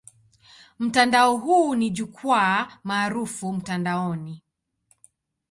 Mtandao 0.79 1.37
huo 1.37 1.75
ni 1.75 1.89
jukwaa 1.89 2.67
maarufu 2.83 3.53
mtandaoni. 3.53 4.43